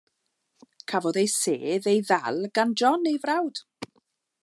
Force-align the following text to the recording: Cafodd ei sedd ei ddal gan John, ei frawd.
Cafodd 0.91 1.19
ei 1.23 1.29
sedd 1.33 1.91
ei 1.93 2.01
ddal 2.09 2.43
gan 2.59 2.75
John, 2.83 3.09
ei 3.15 3.19
frawd. 3.27 3.65